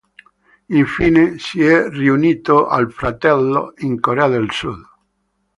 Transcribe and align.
Infine 0.69 1.37
si 1.37 1.61
è 1.61 1.87
riunito 1.87 2.65
al 2.65 2.91
fratello 2.91 3.75
in 3.81 3.99
Corea 3.99 4.27
del 4.29 4.51
Sud. 4.51 4.81